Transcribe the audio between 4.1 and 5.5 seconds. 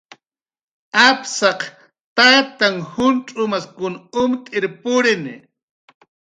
umt'ir purini